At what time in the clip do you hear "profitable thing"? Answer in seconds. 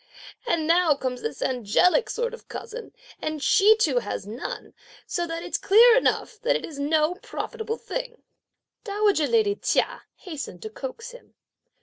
7.21-8.23